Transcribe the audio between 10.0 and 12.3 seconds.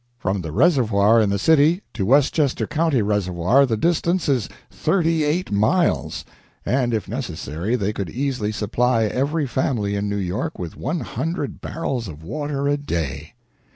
New York with one hundred barrels of